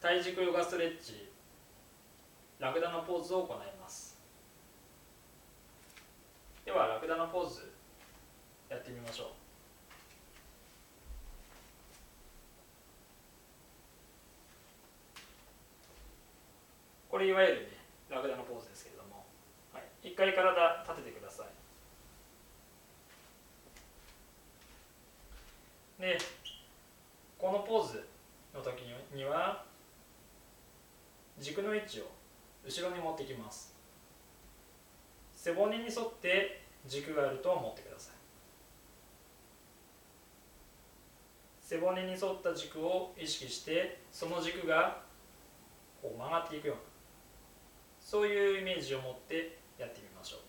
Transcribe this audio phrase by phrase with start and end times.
[0.00, 1.30] 体軸ヨガストレッチ
[2.58, 4.18] ラクダのポーズを行います。
[6.64, 7.70] ではラクダのポーズ
[8.70, 9.26] やってみましょう。
[17.10, 17.68] これいわゆるね
[18.08, 19.26] ラクダのポーズですけれども、
[19.74, 21.46] はい、一回体立ててください。
[26.00, 26.16] で
[27.36, 28.06] このポーズ
[28.54, 28.80] の時
[29.14, 29.64] には
[31.40, 32.04] 軸の位置を
[32.64, 33.74] 後ろに持ってきます。
[35.32, 38.14] 背骨に沿って軸があると思ってください。
[41.62, 45.02] 背骨に沿った軸を意識してその軸が
[46.02, 46.82] こう曲がっていくような
[48.00, 50.40] そういうイメージを持ってやってみましょう。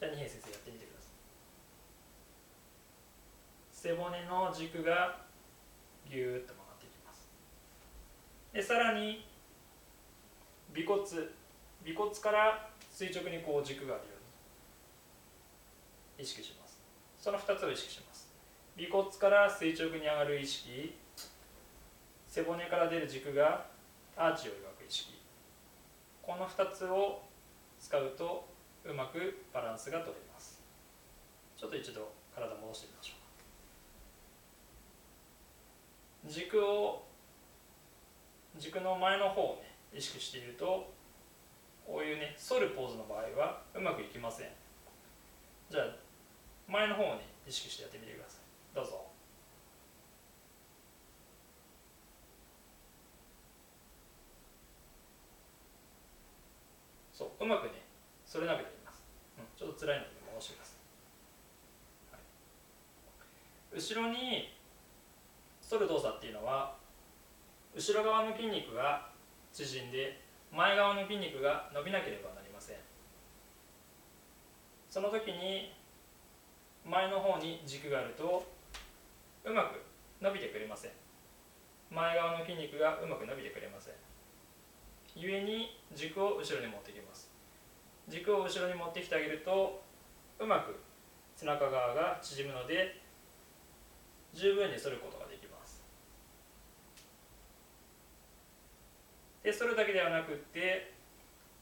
[0.00, 1.10] じゃあ二平先生やってみてください。
[3.70, 5.20] 背骨の軸が
[6.10, 7.28] ぎゅーっと曲がっていきます。
[8.52, 9.26] でさらに
[10.76, 11.02] 尾骨
[11.86, 14.10] 尾骨から垂直にこう軸があるよ
[16.16, 16.24] うに。
[16.24, 16.78] 意識します。
[17.18, 18.30] その2つを意識します。
[18.78, 20.96] 尾骨から垂直に上がる意識
[22.28, 23.66] 背骨から出る軸が
[24.16, 25.14] アーチを描く意識。
[26.22, 27.22] この2つを
[27.80, 28.48] 使うと
[28.84, 30.60] うまくバランスが取れます。
[31.56, 33.12] ちょっと一度体戻してみましょ
[36.26, 36.30] う。
[36.30, 37.04] 軸を
[38.56, 40.92] 軸の前の方をね意識していると
[41.86, 44.48] こういうね反るポーズの場合はうまくいきません。
[45.70, 45.96] じゃあ
[46.66, 48.74] 前の方をね意識してやってみてください。
[48.74, 49.06] どうぞ。
[57.12, 57.84] そううまくね
[58.26, 59.06] 反れなくています、
[59.38, 60.72] うん、ちょっと辛いので戻してくださ
[62.10, 64.50] い、はい、後ろに
[65.62, 66.74] 反る動作っていうのは
[67.72, 69.13] 後ろ側の筋肉が
[69.54, 72.76] 縮んで前側の筋肉が伸びなければなりません。
[74.90, 75.72] その時に
[76.84, 78.44] 前の方に軸があると
[79.44, 79.80] うまく
[80.20, 80.90] 伸びてくれません。
[81.90, 83.94] 前側の筋肉がうまく伸びてくれません。
[85.14, 87.30] 故に軸を後ろに持ってきます。
[88.08, 89.82] 軸を後ろに持ってきてあげると
[90.40, 90.76] うまく
[91.36, 93.00] 背中側が縮むので
[94.34, 95.63] 十分に反ることができます。
[99.44, 100.90] でそれだけではなくって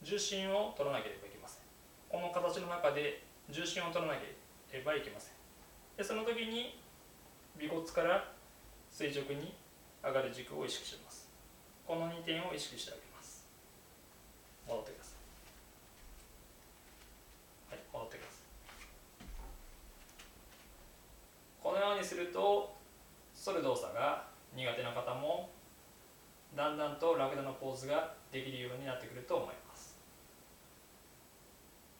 [0.00, 1.62] 重心を取らなければいけません。
[2.08, 4.36] この形の中で重心を取らなけ
[4.72, 5.34] ればいけません。
[5.96, 6.78] でその時に
[7.58, 8.32] 尾骨から
[8.92, 9.54] 垂直に
[10.04, 11.28] 上がる軸を意識します。
[11.84, 13.44] この2点を意識してあげます。
[14.68, 15.10] 戻ってくださ
[17.72, 17.74] い。
[17.74, 18.44] はい戻ってください。
[21.60, 22.76] このようにすると
[23.44, 25.50] 反る動作が苦手な方も
[26.56, 29.63] だんだんとラクダのポーズができるようになってくると思います。